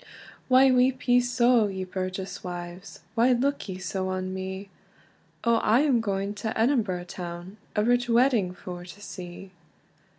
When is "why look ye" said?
3.13-3.77